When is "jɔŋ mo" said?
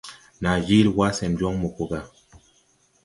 1.39-1.67